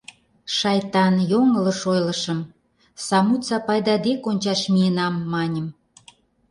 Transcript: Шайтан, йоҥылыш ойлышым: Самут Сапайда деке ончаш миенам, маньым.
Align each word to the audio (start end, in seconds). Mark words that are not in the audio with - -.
Шайтан, 0.57 1.15
йоҥылыш 1.31 1.81
ойлышым: 1.91 2.39
Самут 3.05 3.41
Сапайда 3.47 3.95
деке 4.07 4.25
ончаш 4.29 4.61
миенам, 4.73 5.15
маньым. 5.33 5.67